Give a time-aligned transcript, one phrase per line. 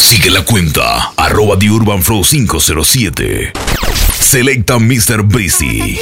[0.00, 3.52] Sigue la cuenta, arroba The Urban Flow 507.
[4.18, 5.22] Selecta Mr.
[5.22, 5.98] Breezy.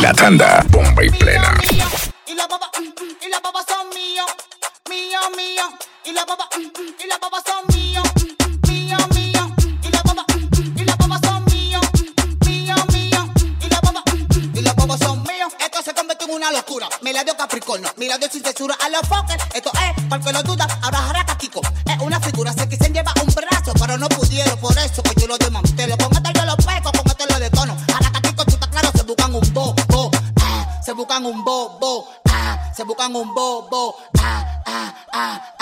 [0.00, 1.60] La tanda, bomba y plena.
[2.26, 4.24] Y la baba, y la baba son mío,
[4.88, 5.64] mío, mío.
[6.04, 8.02] Y la baba, y la baba son mío.
[17.02, 19.44] Me la dio Capricornio, me la dio sin censura a los fuckers.
[19.54, 21.60] Esto es, para el que lo duda, ahora jaraca Kiko.
[21.86, 24.58] Es una figura, se quisen llevar un brazo, pero no pudieron.
[24.58, 25.96] Por eso que yo lo desmantelo.
[25.96, 27.76] Con este yo lo pego, con este lo detono.
[27.92, 30.10] Jaraca Kiko, tú estás claro, se buscan un bobo.
[30.40, 32.08] Ah, se buscan un bobo.
[32.28, 33.96] Ah, se buscan un bobo.
[34.18, 35.59] Ah, ah, ah, ah, ah.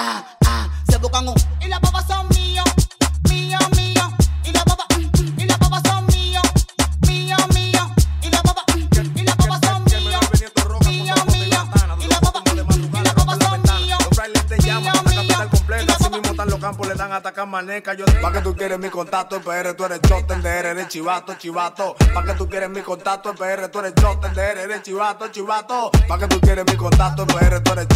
[17.46, 17.94] Maneca.
[17.94, 20.88] Yo, pa' que tú quieres mi contacto, en PR tú eres choten de R, eres
[20.88, 21.94] chivato, chivato.
[22.14, 25.28] Pa' que tú quieres mi contacto, en PR tú eres choten de R, eres chivato,
[25.28, 25.90] chivato.
[26.08, 27.88] Pa' que tú quieres mi contacto, en PR tú eres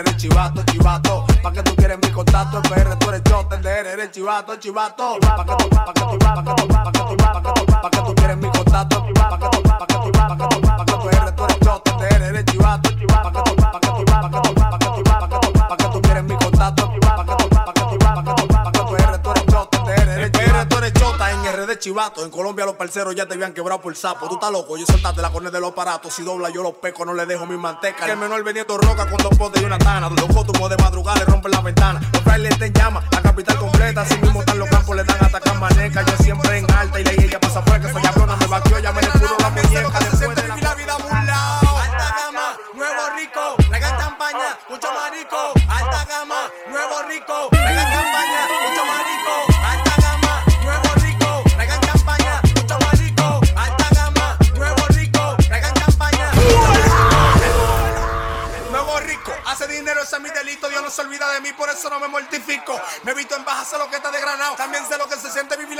[0.00, 1.26] eres chivato, chivato.
[1.42, 4.56] Pa' que tú quieres mi contacto, en PR tú eres choten de R, eres chivato,
[4.56, 5.18] chivato.
[5.20, 7.66] Pa' que tú, pa' que tú, pa' que tú, pa' que tú, pa' que tú,
[7.66, 9.49] pa' que tú quieres mi contacto, pa' que
[21.80, 22.24] chivato.
[22.24, 24.28] En Colombia los parceros ya te habían quebrado por sapo.
[24.28, 26.14] Tú estás loco, yo soltaste la cornea de los aparatos.
[26.14, 28.04] Si dobla yo los peco, no le dejo mi manteca.
[28.04, 30.08] Que el menor vendiendo roca con dos potes y una tana.
[30.10, 32.00] Los cótumos de madrugada le rompen la ventana.
[32.12, 34.02] Los frailes te llaman, la capital completa.
[34.02, 36.02] Así mismo están los campos, le dan atacar maneca.
[36.02, 37.80] Yo siempre en alta y la ella pasa fuera.
[37.80, 39.98] Que esa cabrona me batió, ya me le pudo la muñeca.
[40.00, 41.78] Después de la vida burlao.
[41.78, 42.56] Alta gama,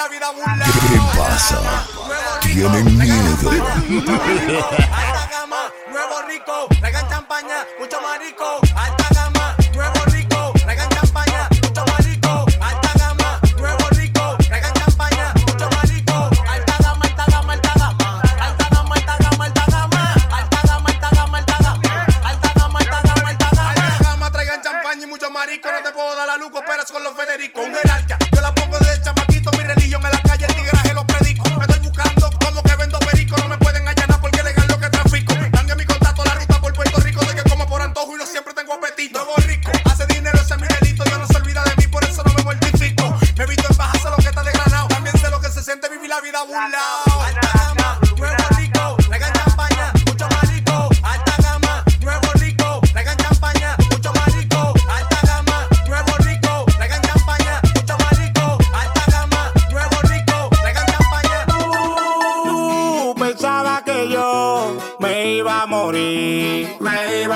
[0.00, 0.72] la vida burlao.
[0.88, 1.86] ¿Qué pasa?
[2.40, 3.50] Tienen miedo.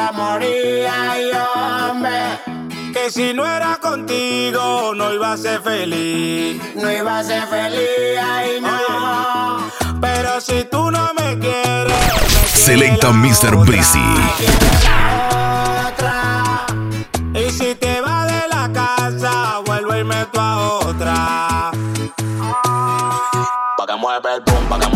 [0.05, 2.93] me iba a morir, ay hombre.
[2.93, 8.19] Que si no era contigo no iba a ser feliz, no iba a ser feliz,
[8.23, 9.71] ay no.
[10.01, 13.57] Pero si tú no me quieres, me Selecta Mr.
[13.65, 13.99] Breezy.
[17.35, 21.71] Y si te vas de la casa, vuelvo y meto a otra.
[23.77, 24.94] Pa' que mueve el boom, pa'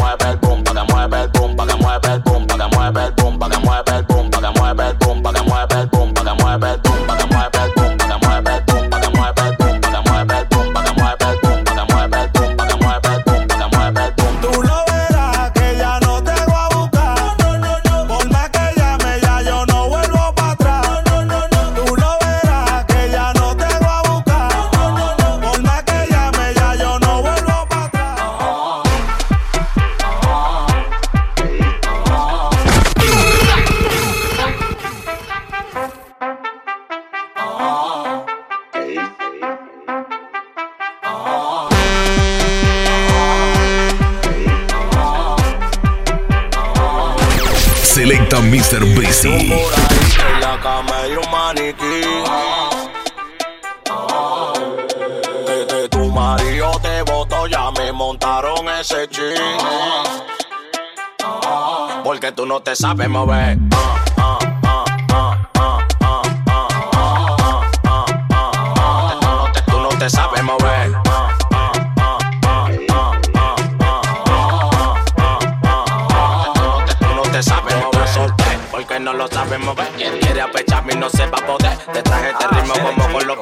[55.46, 59.58] Desde tu marido te voto, ya me montaron ese ching.
[62.04, 63.67] Porque tú no te sabes mover.
[81.08, 81.76] no sepa poder.
[81.92, 83.37] Te traje este ritmo como con los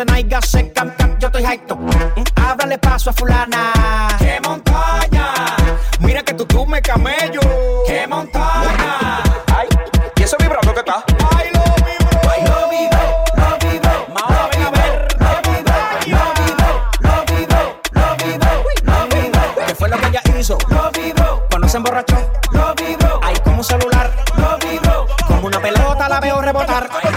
[0.00, 3.72] donde no hay gas cam, cam yo estoy hype mm, Ábrale paso a fulana.
[4.18, 5.56] ¡Qué montaña!
[6.00, 7.40] Mira que tú tú me camello.
[7.86, 9.22] ¡Qué montaña!
[9.54, 9.68] Ay,
[10.16, 11.04] y ese vibrato que está.
[11.36, 12.20] Ay, lo vibro.
[12.30, 13.02] Ay, lo vibro,
[13.36, 13.90] lo vibro.
[14.08, 14.80] Lo vibro,
[15.20, 15.76] lo vibro,
[16.08, 16.70] lo vibro,
[17.00, 17.60] lo vibro,
[17.92, 18.52] lo vibro,
[18.82, 19.66] lo vibro.
[19.66, 20.56] ¿Qué fue lo que ella hizo?
[20.68, 21.46] Lo vibro.
[21.50, 22.16] Cuando se emborrachó.
[22.52, 23.20] Lo vibro.
[23.22, 24.10] Ay, como un celular.
[24.38, 25.06] Lo vibro.
[25.26, 26.88] Como una pelota la veo rebotar.
[27.02, 27.09] Ay,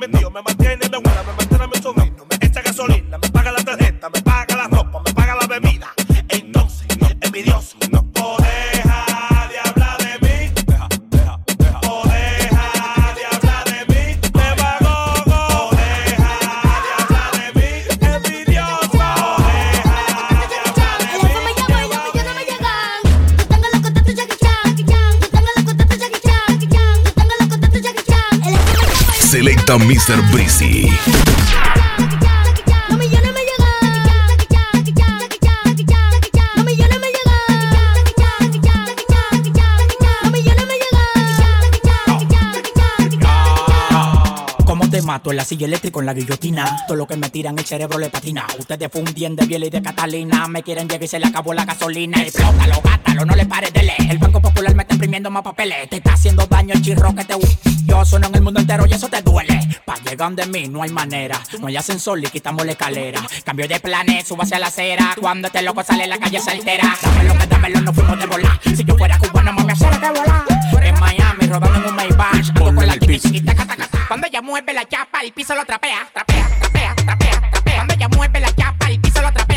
[0.00, 0.59] metido, me mató
[30.00, 30.22] Mr.
[30.32, 30.69] Breezy.
[45.10, 46.84] mato en la silla eléctrica, en la guillotina.
[46.86, 48.46] Todo lo que me tiran, el cerebro le patina.
[48.56, 50.46] Ustedes fundían de biel y de Catalina.
[50.46, 52.22] Me quieren llegar y se le acabó la gasolina.
[52.22, 54.08] Explótalo, gátalo, no le pares de leer.
[54.08, 55.90] El Banco Popular me está imprimiendo más papeles.
[55.90, 57.34] Te está haciendo daño el chirro que te.
[57.86, 59.58] Yo sueno en el mundo entero y eso te duele.
[59.84, 61.40] Pa' llegar de mí no hay manera.
[61.58, 63.20] No hay ascensor y quitamos la escalera.
[63.44, 65.16] Cambio de planes, suba hacia la acera.
[65.20, 66.96] Cuando este loco sale, la calle se altera.
[67.48, 68.60] Dámelo que no fuimos de volar.
[68.62, 70.44] Si yo fuera cubano, me hacer de volar.
[70.82, 72.34] En Miami, rodando en un Maybach.
[72.34, 72.96] Ando con la
[74.08, 77.74] Cuando ella mueve la chapa, el piso lo trapea, trapea, trapea, trapea, trapea.
[77.76, 79.49] Cuando ella mueve la chapa, el piso lo trapea.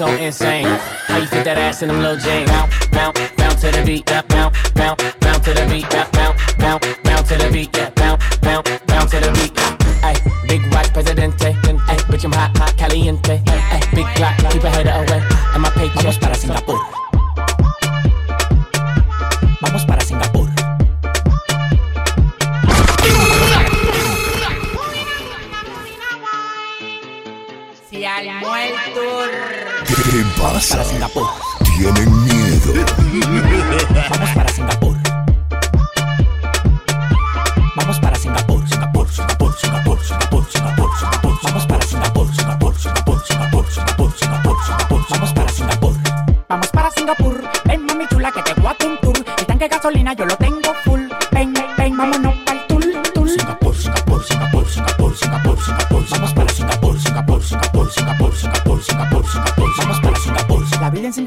[0.00, 0.64] so insane.
[0.64, 2.48] How you fit that ass in them little jeans?
[2.48, 4.08] Bounce, bounce, bounce to the beat.
[4.08, 5.84] Yeah, bounce, bounce, bounce to the beat.
[5.92, 7.76] Yeah, bounce, bounce, bounce to the beat.
[7.76, 9.52] Yeah, bounce, bounce, bounce to the beat.
[10.02, 10.16] Ay,
[10.48, 11.52] big watch, presidente.
[11.86, 13.42] Ay, bitch, I'm hot, hot, caliente.
[13.46, 15.20] Ay, big clock, keep a head away.
[15.52, 16.99] And my paycheck para Singapore.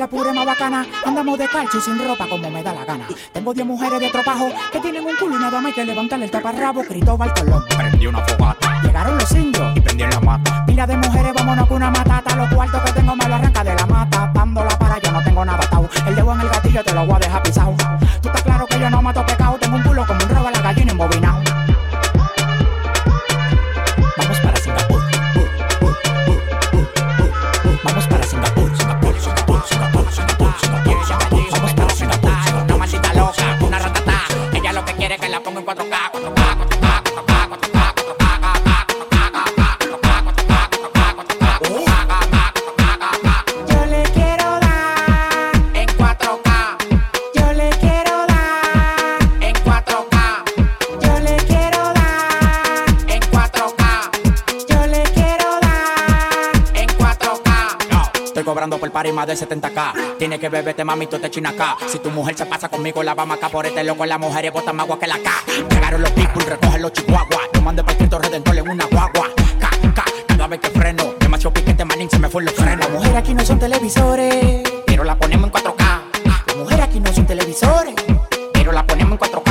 [0.04, 0.86] la purema bacana.
[1.06, 3.08] Andamos de calcio y sin ropa como me da la gana.
[3.32, 6.32] Tengo 10 mujeres de tropajo que tienen un culo y nada más que levantarle el
[6.32, 6.84] taparrabo.
[6.84, 7.64] Cristóbal Colón.
[7.78, 8.82] Prendí una fogata.
[8.82, 9.78] Llegaron los indios.
[9.78, 10.66] Y prendí en la mata.
[10.66, 12.36] Pila de mujeres, vámonos con una matata.
[12.36, 14.32] Los cuartos que tengo me lo arranca de la mata.
[14.34, 15.90] Dándola para yo no tengo nada atado.
[16.06, 17.76] El dedo en el gatillo te lo voy a dejar pisado.
[59.04, 60.18] party más de 70k.
[60.18, 61.76] Tiene que beberte, mami, tú te acá.
[61.88, 64.06] Si tu mujer se pasa conmigo, la vamos acá por este loco.
[64.06, 65.32] Las mujeres botan más agua que la K.
[65.70, 67.50] Llegaron los people, recogen los chihuahuas.
[67.54, 69.30] Yo mandé para Cristo Redentor en una guagua.
[69.60, 71.16] K, K, cada vez que freno.
[71.20, 72.80] Demasiado piquete, manín, se me fue los frenos.
[72.80, 76.02] Las mujeres aquí no son televisores, pero la ponemos en 4K.
[76.48, 77.96] Las mujeres aquí no son televisores,
[78.54, 79.43] pero la ponemos en 4K.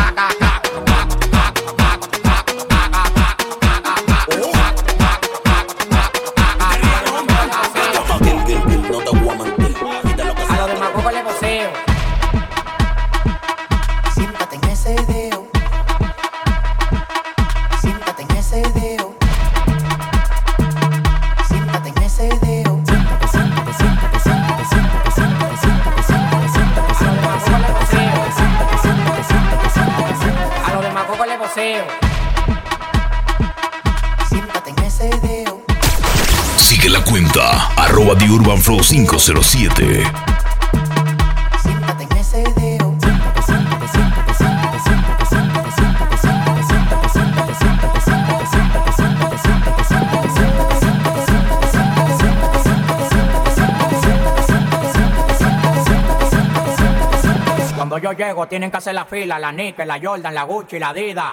[57.77, 60.93] Cuando yo llego tienen que hacer la fila, la Nike, la Jordan, la Gucci, la
[60.93, 61.33] Dida.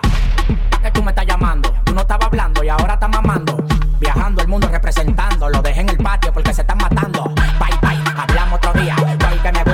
[0.82, 3.58] Que tú me estás llamando, tú no estabas hablando y ahora estás mamando.
[4.00, 7.34] Viajando el mundo representando, lo dejé en el patio porque se están matando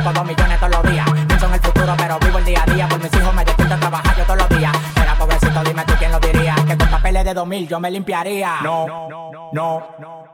[0.06, 1.06] busco dos millones todos los días.
[1.28, 2.88] Pienso en el futuro, pero vivo el día a día.
[2.88, 4.74] Por mis hijos me despierto a trabajar yo todos los días.
[5.02, 6.56] Era pobrecito, dime tú quién lo diría.
[6.68, 8.60] Que con papeles de 2000 yo me limpiaría.
[8.62, 9.88] No, no, no,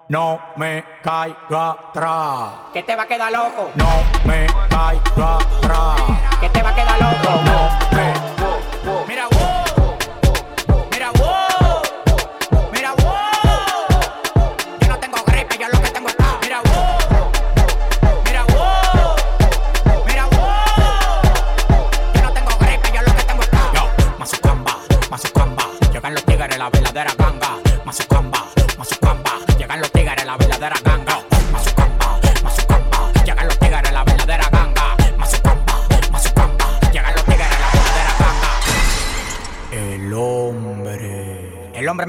[0.10, 2.50] no me caiga atrás.
[2.74, 3.72] Que te va a quedar loco.
[3.76, 3.90] No
[4.26, 6.02] me caiga atrás.
[6.40, 7.42] Que te va a quedar loco.
[7.46, 8.31] No me.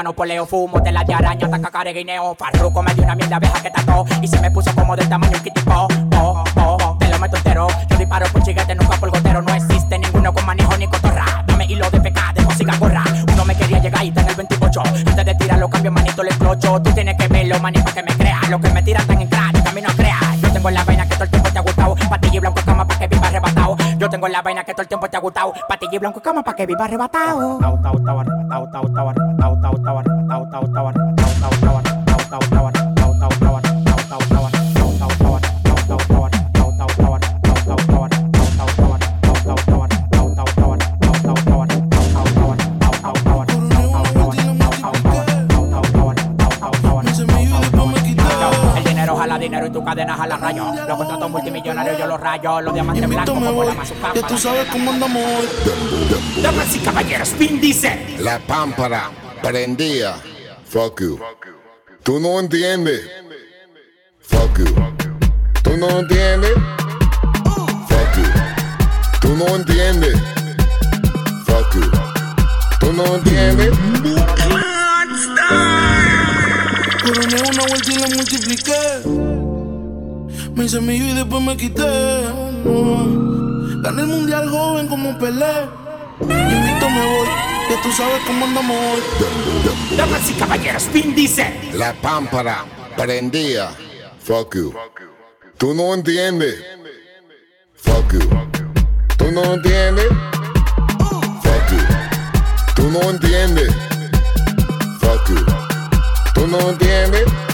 [0.00, 2.34] gano poleo, fumo de la de araña, ataca careguineo.
[2.34, 5.36] Farruco me dio una mierda vieja que tató y se me puso como del tamaño
[5.36, 5.70] un kitipo.
[5.74, 7.66] Oh, oh, oh, te lo meto entero.
[7.90, 9.42] Yo disparo con chiguete, nunca por gotero.
[9.42, 11.44] No existe ninguno con manejo ni cotorra.
[11.46, 13.04] Dame hilo de pecado, de música gorra.
[13.30, 14.80] Uno me quería llegar y está en el 28.
[14.80, 16.80] Antes de tirar los cambios, manito, le explocho.
[16.80, 18.40] Tú tienes que verlo, manito, que me crea.
[18.48, 20.36] Lo que me tiran tan en crack, camino a crear.
[20.40, 20.82] Yo tengo la
[24.00, 25.52] Yo tengo la vaina que todo el tiempo te ha gustado.
[25.68, 27.60] Patilla y blanco cama para que viva arrebatado,
[50.40, 52.60] Los contratos multimillonarios yo los rayo.
[52.62, 54.14] Los diamantes blancos como la mazucama.
[54.14, 56.42] Ya tú sabes cómo andamos hoy.
[56.42, 58.16] Damas y caballeros, Vin dice.
[58.20, 59.10] La pámpara
[59.42, 60.16] prendía.
[60.64, 61.20] Fuck you.
[62.02, 63.02] Tú no entiendes.
[64.20, 64.74] Fuck you.
[65.62, 66.52] Tú no entiendes.
[67.88, 68.24] Fuck you.
[69.20, 70.16] Tú no entiendes.
[71.44, 71.90] Fuck you.
[72.80, 73.70] Tú no entiendes.
[77.02, 79.19] Coroné una vuelta y la multipliqué.
[80.60, 81.82] Me hice mío y después me quité.
[83.82, 85.46] Gané el mundial joven como Pelé.
[86.20, 87.28] Invito me voy,
[87.70, 89.96] ya tú sabes cómo andamos hoy.
[89.96, 91.50] Damas y caballeros, Vin dice.
[91.72, 93.70] La pámpara prendía.
[94.22, 94.74] Fuck you.
[95.56, 96.62] Tú no entiendes.
[97.76, 98.30] Fuck you.
[99.16, 100.08] Tú no entiendes.
[101.42, 102.74] Fuck you.
[102.74, 103.74] Tú no entiendes.
[105.00, 105.46] Fuck you.
[106.34, 107.49] Tú no entiendes.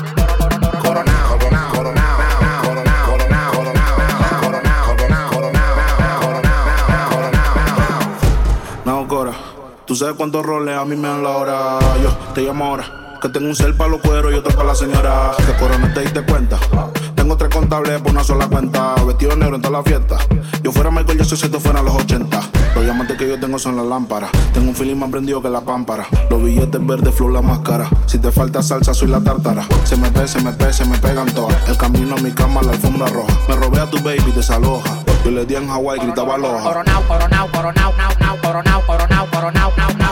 [9.97, 11.79] Sabes cuántos roles a mí me dan la hora.
[12.03, 13.19] Yo te llamo ahora.
[13.21, 15.33] Que tengo un cel para los cueros y otro para la señora.
[15.39, 16.59] Que Cora no te diste cuenta.
[17.15, 18.95] Tengo tres contables por una sola cuenta.
[19.07, 20.19] Vestido negro en toda la fiesta.
[20.63, 22.41] Yo fuera Michael Jackson si esto fuera los 80.
[22.75, 24.31] Los diamantes que yo tengo son las lámparas.
[24.53, 26.07] Tengo un feeling más prendido que la pámpara.
[26.29, 27.89] Los billetes verdes, flow la máscara.
[28.05, 29.65] Si te falta salsa, soy la tártara.
[29.85, 31.57] Se me pe, se me pe, se me pegan todas.
[31.69, 33.33] El camino a mi cama, la alfombra roja.
[33.49, 34.91] Me robé a tu baby, desaloja.
[35.25, 36.63] Yo le di en Hawái, gritaba aloha.
[36.63, 39.06] Coronao, coronao, coronao, nao, nao, coronao, coronao,
[39.37, 40.06] coronao, now, now.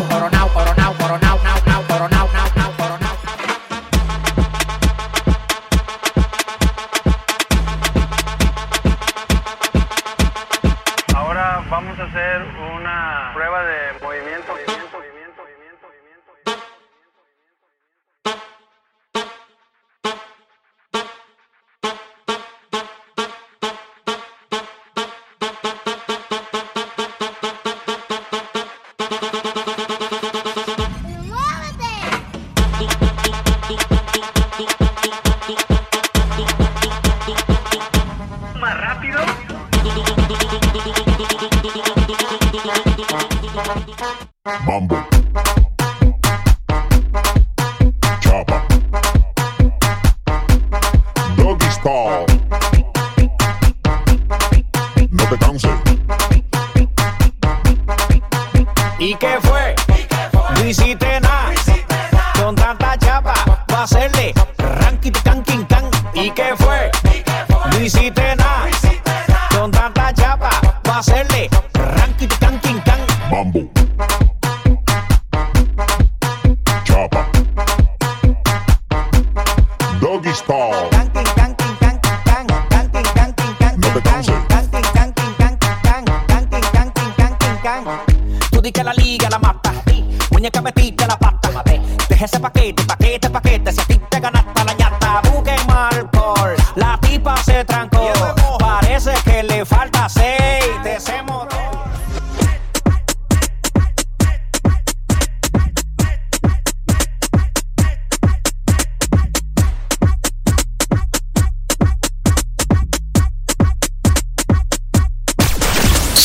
[70.99, 71.34] Hacerle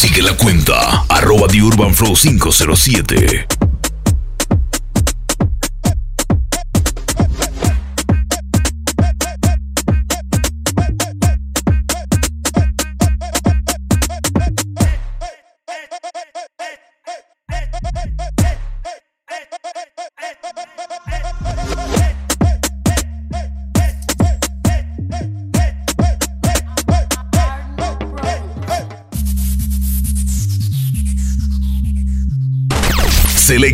[0.09, 3.58] Sigue la cuenta, arroba The Urban Flow 507.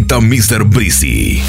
[0.06, 0.64] Selecta Mr.
[0.64, 1.42] Breezy.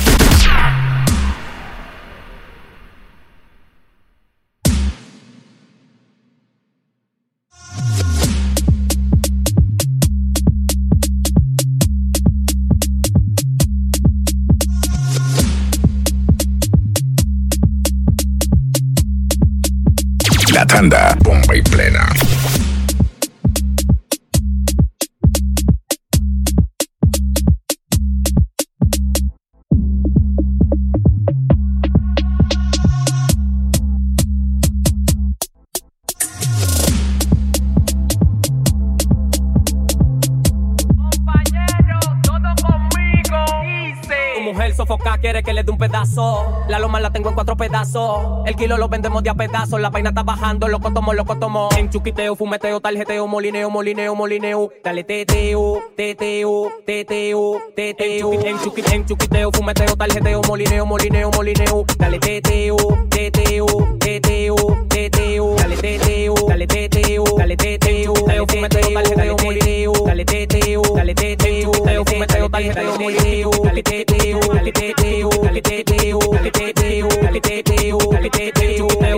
[45.26, 46.64] Quiere que le dé un pedazo.
[46.68, 48.46] La loma la tengo en cuatro pedazos.
[48.46, 49.80] El kilo lo vendemos de a pedazos.
[49.80, 51.68] La vaina está bajando, loco tomo, loco tomo.
[51.76, 54.70] En chuquiteo, fumeteo, tarjeteo, molineo, molineo, molineo.
[54.84, 58.32] Dale teteo, teteo, teteo, teteo.
[58.34, 61.84] En chuquiteo, en chuquiteo, fumeteo, tarjeteo, molineo, molineo, molineo.
[61.98, 62.76] Dale teteo,
[63.10, 63.66] teteo,
[63.98, 64.56] teteo,
[64.88, 65.56] teteo.
[65.56, 68.14] Dale teteo, dale teteo, dale teteo.
[68.46, 69.92] Fumeteo, tarjeteo, molineo.
[70.06, 73.50] Dale teteo, dale teteo, teteo, fumeteo, tarjeteo, molineo.
[73.64, 76.18] Dale teteo, dale teteo, Teteo,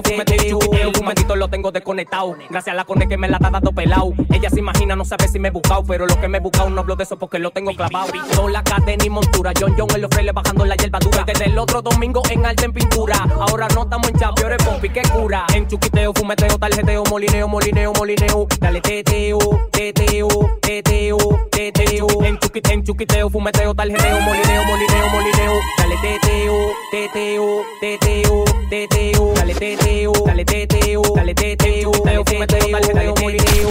[0.03, 2.37] fumeteo, fumetito lo tengo desconectado.
[2.51, 4.13] Gracias a la cone que me la está dando pelado.
[4.31, 6.71] Ella se imagina, no sabe si me he buscado, pero lo que me he buscado
[6.71, 8.13] no hablo de eso porque lo tengo clavado.
[8.37, 11.25] Con la cadena y montura, John John en los freles bajando la hierba dura.
[11.25, 13.27] Desde el otro domingo en arte en pintura.
[13.41, 15.47] Ahora no estamos en champiores, pompi que cura.
[15.55, 18.47] En chuquiteo, fumeteo, tarjeteo, molineo, molineo, molineo.
[18.61, 19.39] Dale teteo,
[19.73, 20.29] teteo,
[20.61, 21.19] teteo,
[21.51, 22.07] teteo.
[22.25, 22.39] En
[22.85, 25.61] chuquiteo, fumeteo, tarjeteo, molineo, molineo, molineo.
[25.79, 29.35] Dale teteo, teteo, teteo, teteo.
[29.35, 31.93] Dale teteo, dale teteo, dale teteo.
[31.93, 33.69] Teteo, fumeteo, tarjeteo, molineo.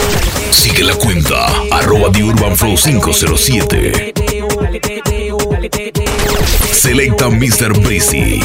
[0.50, 4.14] Sigue la cuenta, arroba The Urban Flow 507.
[6.72, 7.72] Selecta Mr.
[7.80, 8.40] Breezy.